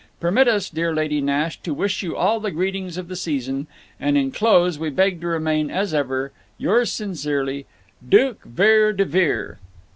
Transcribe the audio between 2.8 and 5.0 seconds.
of the season, and in close we